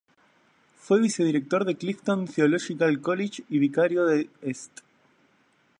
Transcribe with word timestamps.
Fue 0.79 0.99
vicedirector 0.99 1.63
de 1.63 1.75
Clifton 1.75 2.25
Theological 2.25 3.01
College 3.01 3.43
y 3.49 3.59
vicario 3.59 4.05
de 4.07 4.31
St. 4.41 4.79